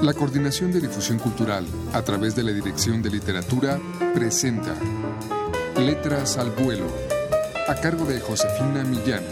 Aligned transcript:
La 0.00 0.14
Coordinación 0.14 0.70
de 0.70 0.80
Difusión 0.80 1.18
Cultural, 1.18 1.66
a 1.92 2.02
través 2.02 2.36
de 2.36 2.44
la 2.44 2.52
Dirección 2.52 3.02
de 3.02 3.10
Literatura, 3.10 3.80
presenta 4.14 4.76
Letras 5.76 6.38
al 6.38 6.52
Vuelo, 6.52 6.86
a 7.66 7.74
cargo 7.74 8.04
de 8.04 8.20
Josefina 8.20 8.84
Millán. 8.84 9.24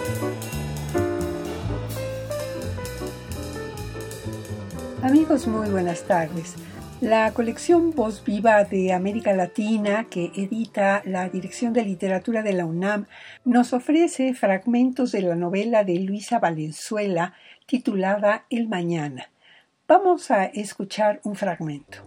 Amigos, 5.05 5.47
muy 5.47 5.69
buenas 5.71 6.03
tardes. 6.03 6.57
La 7.01 7.33
colección 7.33 7.93
Voz 7.93 8.25
Viva 8.25 8.65
de 8.65 8.93
América 8.93 9.35
Latina, 9.35 10.07
que 10.11 10.33
edita 10.35 11.01
la 11.05 11.29
Dirección 11.29 11.75
de 11.75 11.85
Literatura 11.85 12.43
de 12.43 12.55
la 12.55 12.67
UNAM, 12.67 13.07
nos 13.45 13.73
ofrece 13.73 14.35
fragmentos 14.35 15.13
de 15.13 15.23
la 15.23 15.37
novela 15.37 15.85
de 15.85 16.01
Luisa 16.01 16.41
Valenzuela 16.41 17.35
titulada 17.67 18.47
El 18.51 18.67
Mañana. 18.67 19.29
Vamos 19.89 20.33
a 20.33 20.47
escuchar 20.47 21.21
un 21.23 21.37
fragmento. 21.37 21.99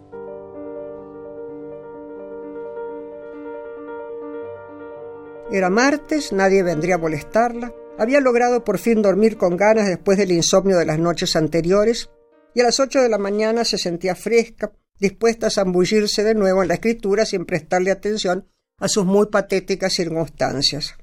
Era 5.50 5.70
martes, 5.70 6.34
nadie 6.34 6.62
vendría 6.62 6.96
a 6.96 6.98
molestarla. 6.98 7.74
Había 7.98 8.20
logrado 8.20 8.66
por 8.66 8.80
fin 8.80 9.02
dormir 9.02 9.38
con 9.38 9.56
ganas 9.56 9.88
después 9.88 10.18
del 10.18 10.34
insomnio 10.34 10.78
de 10.78 10.86
las 10.86 11.00
noches 11.00 11.38
anteriores, 11.38 12.10
y 12.54 12.60
a 12.60 12.64
las 12.64 12.82
ocho 12.82 13.00
de 13.00 13.08
la 13.08 13.18
mañana 13.18 13.64
se 13.64 13.78
sentía 13.78 14.14
fresca, 14.14 14.74
dispuesta 15.00 15.48
a 15.48 15.50
zambullirse 15.50 16.26
de 16.26 16.36
nuevo 16.36 16.62
en 16.62 16.68
la 16.68 16.74
escritura 16.74 17.26
sin 17.26 17.46
prestarle 17.46 17.92
atención 17.92 18.46
a 18.78 18.90
sus 18.90 19.06
muy 19.06 19.28
patéticas 19.28 19.94
circunstancias. 19.94 20.96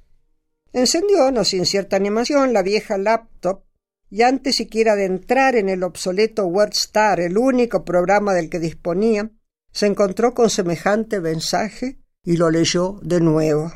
Encendió, 0.75 1.31
no 1.31 1.43
sin 1.45 1.65
cierta 1.65 1.97
animación, 1.97 2.53
la 2.53 2.63
vieja 2.63 2.99
laptop 2.99 3.66
y 4.11 4.23
antes 4.23 4.57
siquiera 4.57 4.97
de 4.97 5.05
entrar 5.05 5.57
en 5.57 5.69
el 5.69 5.83
obsoleto 5.83 6.47
WordStar, 6.47 7.21
el 7.21 7.39
único 7.39 7.85
programa 7.85 8.35
del 8.35 8.49
que 8.49 8.61
disponía, 8.61 9.31
se 9.73 9.87
encontró 9.87 10.35
con 10.35 10.49
semejante 10.49 11.21
mensaje 11.21 11.99
y 12.25 12.37
lo 12.37 12.51
leyó 12.51 12.99
de 13.03 13.21
nuevo. 13.21 13.73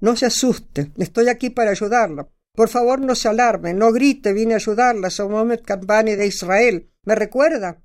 No 0.00 0.16
se 0.16 0.26
asuste, 0.26 0.90
estoy 0.98 1.28
aquí 1.28 1.50
para 1.50 1.70
ayudarla. 1.70 2.28
Por 2.54 2.68
favor, 2.68 3.00
no 3.00 3.14
se 3.14 3.28
alarme, 3.28 3.72
no 3.72 3.92
grite, 3.92 4.32
vine 4.32 4.54
a 4.54 4.56
ayudarla, 4.56 5.10
soy 5.10 5.28
Mohamed 5.28 5.60
Kadbani 5.64 6.16
de 6.16 6.26
Israel. 6.26 6.90
¿Me 7.04 7.14
recuerda? 7.14 7.82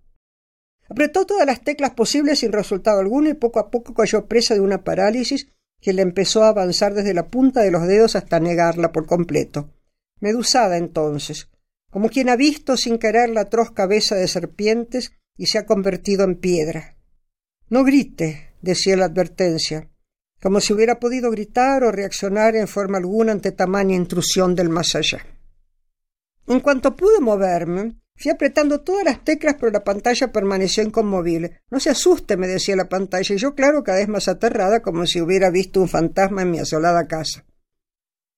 Apretó 0.89 1.25
todas 1.25 1.45
las 1.45 1.61
teclas 1.61 1.91
posibles 1.91 2.39
sin 2.39 2.51
resultado 2.51 2.99
alguno 2.99 3.29
y 3.29 3.33
poco 3.33 3.59
a 3.59 3.69
poco 3.69 3.93
cayó 3.93 4.25
presa 4.25 4.53
de 4.53 4.61
una 4.61 4.83
parálisis 4.83 5.47
que 5.81 5.93
le 5.93 6.01
empezó 6.01 6.43
a 6.43 6.49
avanzar 6.49 6.93
desde 6.93 7.13
la 7.13 7.27
punta 7.27 7.61
de 7.61 7.71
los 7.71 7.87
dedos 7.87 8.15
hasta 8.15 8.39
negarla 8.39 8.91
por 8.91 9.05
completo. 9.05 9.69
Medusada 10.19 10.77
entonces, 10.77 11.49
como 11.91 12.09
quien 12.09 12.29
ha 12.29 12.35
visto 12.35 12.77
sin 12.77 12.97
querer 12.97 13.29
la 13.29 13.41
atroz 13.41 13.71
cabeza 13.71 14.15
de 14.15 14.27
serpientes 14.27 15.11
y 15.37 15.47
se 15.47 15.57
ha 15.57 15.65
convertido 15.65 16.23
en 16.23 16.35
piedra. 16.35 16.97
No 17.69 17.83
grite, 17.83 18.53
decía 18.61 18.97
la 18.97 19.05
advertencia, 19.05 19.89
como 20.41 20.61
si 20.61 20.73
hubiera 20.73 20.99
podido 20.99 21.31
gritar 21.31 21.83
o 21.83 21.91
reaccionar 21.91 22.55
en 22.55 22.67
forma 22.67 22.97
alguna 22.97 23.31
ante 23.31 23.51
tamaña 23.51 23.95
intrusión 23.95 24.55
del 24.55 24.69
más 24.69 24.95
allá. 24.95 25.25
En 26.47 26.59
cuanto 26.59 26.95
pude 26.95 27.19
moverme, 27.19 27.97
fui 28.15 28.31
apretando 28.31 28.81
todas 28.81 29.03
las 29.03 29.23
teclas, 29.23 29.55
pero 29.59 29.71
la 29.71 29.83
pantalla 29.83 30.31
permaneció 30.31 30.83
inconmovible. 30.83 31.61
No 31.69 31.79
se 31.79 31.89
asuste, 31.89 32.37
me 32.37 32.47
decía 32.47 32.75
la 32.75 32.87
pantalla, 32.89 33.35
y 33.35 33.37
yo, 33.37 33.53
claro, 33.53 33.83
cada 33.83 33.99
vez 33.99 34.07
más 34.07 34.27
aterrada, 34.27 34.81
como 34.81 35.05
si 35.05 35.21
hubiera 35.21 35.49
visto 35.49 35.81
un 35.81 35.89
fantasma 35.89 36.43
en 36.43 36.51
mi 36.51 36.59
asolada 36.59 37.07
casa. 37.07 37.45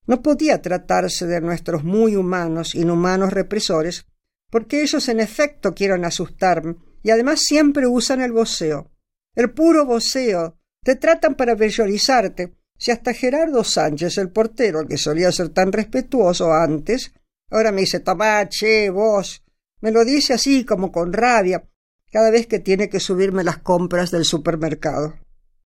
No 0.10 0.24
podía 0.24 0.60
tratarse 0.60 1.28
de 1.28 1.40
nuestros 1.40 1.84
muy 1.84 2.16
humanos, 2.16 2.74
inhumanos 2.74 3.32
represores, 3.32 4.08
porque 4.50 4.82
ellos 4.82 5.08
en 5.08 5.20
efecto 5.20 5.76
quieren 5.76 6.04
asustarme 6.04 6.78
y 7.04 7.12
además 7.12 7.42
siempre 7.42 7.86
usan 7.86 8.20
el 8.22 8.32
voceo. 8.32 8.90
El 9.36 9.52
puro 9.52 9.86
voceo. 9.86 10.58
Te 10.84 10.96
tratan 10.96 11.36
para 11.36 11.54
bellorizarte. 11.54 12.56
Si 12.76 12.90
hasta 12.90 13.14
Gerardo 13.14 13.64
Sánchez, 13.64 14.18
el 14.18 14.32
portero, 14.32 14.88
que 14.88 14.98
solía 14.98 15.32
ser 15.32 15.50
tan 15.50 15.72
respetuoso 15.72 16.54
antes, 16.54 17.14
ahora 17.52 17.72
me 17.72 17.82
dice, 17.82 18.00
tomá, 18.00 18.50
vos. 18.92 19.46
Me 19.80 19.92
lo 19.92 20.04
dice 20.04 20.34
así 20.34 20.66
como 20.66 20.92
con 20.92 21.14
rabia, 21.14 21.70
cada 22.12 22.32
vez 22.32 22.48
que 22.48 22.58
tiene 22.58 22.90
que 22.90 23.00
subirme 23.00 23.44
las 23.44 23.60
compras 23.60 24.10
del 24.10 24.26
supermercado. 24.26 25.20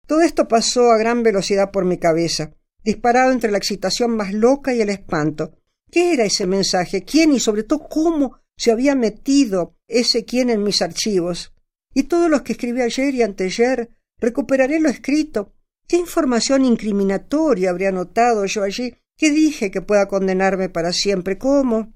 Todo 0.07 0.21
esto 0.21 0.47
pasó 0.47 0.91
a 0.91 0.99
gran 0.99 1.23
velocidad 1.23 1.71
por 1.71 1.87
mi 1.87 1.97
cabeza 1.97 2.53
disparado 2.87 3.33
entre 3.33 3.51
la 3.51 3.59
excitación 3.59 4.17
más 4.17 4.33
loca 4.33 4.73
y 4.73 4.81
el 4.81 4.91
espanto. 4.91 5.59
¿Qué 5.91 6.13
era 6.13 6.25
ese 6.25 6.47
mensaje? 6.47 7.03
¿Quién 7.03 7.33
y 7.33 7.41
sobre 7.41 7.65
todo 7.65 7.89
cómo 7.89 8.39
se 8.57 8.71
había 8.71 8.95
metido 8.95 9.75
ese 9.89 10.25
quién 10.25 10.51
en 10.51 10.63
mis 10.63 10.81
archivos? 10.81 11.53
Y 11.93 12.05
todos 12.05 12.31
los 12.31 12.43
que 12.43 12.53
escribí 12.53 12.83
ayer 12.83 13.13
y 13.13 13.23
anteayer, 13.23 13.91
recuperaré 14.21 14.79
lo 14.79 14.89
escrito. 14.89 15.53
¿Qué 15.89 15.97
información 15.97 16.65
incriminatoria 16.65 17.71
habría 17.71 17.91
notado 17.91 18.47
yo 18.47 18.63
allí? 18.63 18.95
¿Qué 19.19 19.33
dije 19.33 19.73
que 19.73 19.83
pueda 19.83 20.07
condenarme 20.07 20.69
para 20.69 20.93
siempre? 20.93 21.39
¿Cómo? 21.39 21.93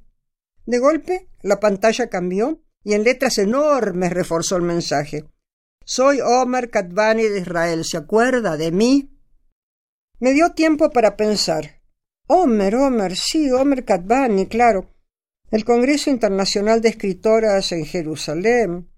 De 0.67 0.79
golpe, 0.79 1.29
la 1.43 1.61
pantalla 1.61 2.09
cambió 2.09 2.63
y 2.83 2.95
en 2.95 3.05
letras 3.05 3.39
enormes 3.39 4.13
reforzó 4.13 4.57
el 4.57 4.63
mensaje. 4.63 5.25
Soy 5.85 6.21
Omer 6.21 6.69
Katvani 6.69 7.29
de 7.29 7.41
Israel. 7.41 7.85
¿Se 7.85 7.97
acuerda 7.97 8.57
de 8.57 8.73
mí? 8.73 9.20
Me 10.21 10.35
dio 10.35 10.51
tiempo 10.51 10.91
para 10.91 11.17
pensar. 11.17 11.81
Homer, 12.27 12.77
Homer, 12.77 13.17
sí, 13.17 13.51
Homer 13.51 13.87
Katvani, 13.87 14.49
claro. 14.49 14.91
El 15.51 15.65
Congreso 15.65 16.11
Internacional 16.11 16.83
de 16.83 16.91
Escritoras 16.91 17.73
en 17.73 17.87
Jerusalén. 17.87 18.91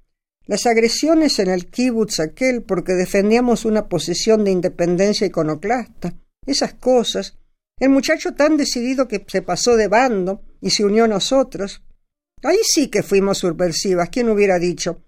Las 0.47 0.66
agresiones 0.66 1.38
en 1.38 1.49
el 1.49 1.71
kibutz 1.71 2.19
aquel 2.19 2.65
porque 2.65 2.94
defendíamos 2.94 3.65
una 3.65 3.88
posición 3.88 4.43
de 4.43 4.50
independencia 4.50 5.25
iconoclasta. 5.25 6.12
Esas 6.44 6.75
cosas. 6.75 7.39
El 7.78 7.91
muchacho 7.91 8.34
tan 8.34 8.56
decidido 8.56 9.06
que 9.06 9.25
se 9.28 9.43
pasó 9.43 9.77
de 9.77 9.87
bando 9.87 10.43
y 10.60 10.71
se 10.71 10.84
unió 10.84 11.04
a 11.04 11.09
nosotros. 11.09 11.84
Ahí 12.43 12.59
sí 12.65 12.89
que 12.89 13.04
fuimos 13.04 13.39
subversivas. 13.39 14.09
¿Quién 14.10 14.28
hubiera 14.28 14.59
dicho? 14.59 15.04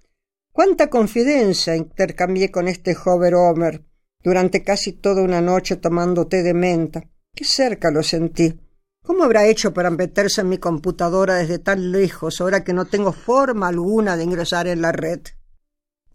Cuánta 0.53 0.89
confidencia 0.89 1.75
intercambié 1.75 2.53
con 2.53 2.69
este 2.69 2.95
joven 2.95 3.35
Homer 3.35 3.83
durante 4.25 4.65
casi 4.65 4.93
toda 4.93 5.23
una 5.23 5.43
noche 5.43 5.77
tomando 5.77 6.27
té 6.27 6.43
de 6.43 6.55
menta. 6.55 7.05
Qué 7.35 7.45
cerca 7.45 7.91
lo 7.91 8.03
sentí. 8.03 8.59
¿Cómo 9.03 9.23
habrá 9.23 9.47
hecho 9.47 9.75
para 9.75 9.91
meterse 9.91 10.41
en 10.41 10.49
mi 10.49 10.57
computadora 10.57 11.35
desde 11.35 11.59
tan 11.59 11.93
lejos, 11.93 12.41
ahora 12.41 12.65
que 12.65 12.73
no 12.73 12.87
tengo 12.87 13.13
forma 13.13 13.69
alguna 13.69 14.17
de 14.17 14.25
ingresar 14.25 14.67
en 14.67 14.81
la 14.81 14.93
red? 14.93 15.21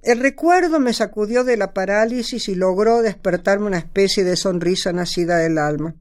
El 0.01 0.21
recuerdo 0.21 0.79
me 0.79 0.93
sacudió 0.93 1.43
de 1.43 1.55
la 1.55 1.73
parálisis 1.73 2.49
y 2.49 2.55
logró 2.55 3.03
despertarme 3.03 3.67
una 3.67 3.77
especie 3.77 4.23
de 4.23 4.35
sonrisa 4.35 4.91
nacida 4.91 5.37
del 5.37 5.59
alma. 5.59 5.95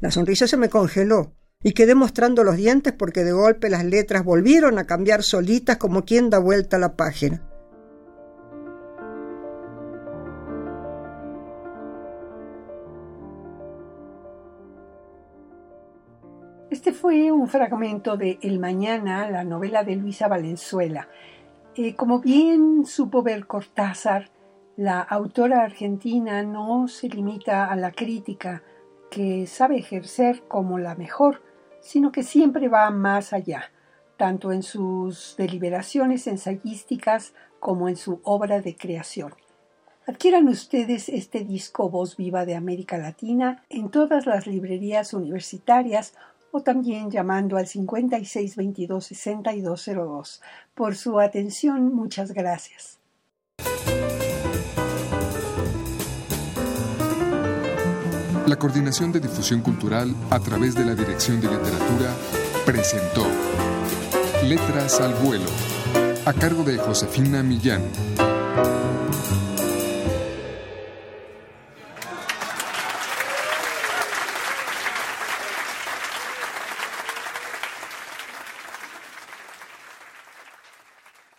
La 0.00 0.10
sonrisa 0.10 0.48
se 0.48 0.56
me 0.56 0.68
congeló 0.68 1.36
y 1.62 1.72
quedé 1.72 1.94
mostrando 1.94 2.42
los 2.42 2.56
dientes 2.56 2.92
porque 2.92 3.22
de 3.22 3.32
golpe 3.32 3.70
las 3.70 3.84
letras 3.84 4.24
volvieron 4.24 4.78
a 4.78 4.86
cambiar 4.86 5.22
solitas 5.22 5.76
como 5.76 6.04
quien 6.04 6.28
da 6.28 6.38
vuelta 6.38 6.76
a 6.76 6.80
la 6.80 6.96
página. 6.96 7.49
Este 16.70 16.92
fue 16.92 17.32
un 17.32 17.48
fragmento 17.48 18.16
de 18.16 18.38
El 18.42 18.60
Mañana, 18.60 19.28
la 19.28 19.42
novela 19.42 19.82
de 19.82 19.96
Luisa 19.96 20.28
Valenzuela. 20.28 21.08
Eh, 21.74 21.96
como 21.96 22.20
bien 22.20 22.86
supo 22.86 23.24
ver 23.24 23.48
Cortázar, 23.48 24.30
la 24.76 25.00
autora 25.00 25.64
argentina 25.64 26.44
no 26.44 26.86
se 26.86 27.08
limita 27.08 27.66
a 27.66 27.74
la 27.74 27.90
crítica 27.90 28.62
que 29.10 29.48
sabe 29.48 29.78
ejercer 29.78 30.44
como 30.46 30.78
la 30.78 30.94
mejor, 30.94 31.42
sino 31.80 32.12
que 32.12 32.22
siempre 32.22 32.68
va 32.68 32.88
más 32.90 33.32
allá, 33.32 33.72
tanto 34.16 34.52
en 34.52 34.62
sus 34.62 35.34
deliberaciones 35.36 36.28
ensayísticas 36.28 37.34
como 37.58 37.88
en 37.88 37.96
su 37.96 38.20
obra 38.22 38.60
de 38.60 38.76
creación. 38.76 39.34
Adquieran 40.06 40.46
ustedes 40.46 41.08
este 41.08 41.40
disco 41.40 41.90
Voz 41.90 42.16
Viva 42.16 42.46
de 42.46 42.54
América 42.54 42.96
Latina 42.96 43.64
en 43.68 43.90
todas 43.90 44.26
las 44.26 44.46
librerías 44.46 45.14
universitarias 45.14 46.14
o 46.52 46.62
también 46.62 47.10
llamando 47.10 47.56
al 47.56 47.66
5622-6202. 47.66 50.40
Por 50.74 50.94
su 50.96 51.20
atención, 51.20 51.94
muchas 51.94 52.32
gracias. 52.32 52.98
La 58.46 58.56
Coordinación 58.56 59.12
de 59.12 59.20
Difusión 59.20 59.60
Cultural 59.60 60.12
a 60.28 60.40
través 60.40 60.74
de 60.74 60.84
la 60.84 60.96
Dirección 60.96 61.40
de 61.40 61.48
Literatura 61.48 62.12
presentó 62.66 63.24
Letras 64.44 65.00
al 65.00 65.14
Vuelo, 65.14 65.46
a 66.26 66.32
cargo 66.32 66.64
de 66.64 66.76
Josefina 66.78 67.44
Millán. 67.44 67.82